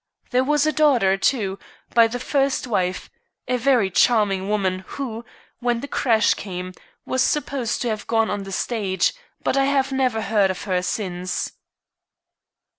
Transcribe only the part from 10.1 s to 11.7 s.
heard of her since."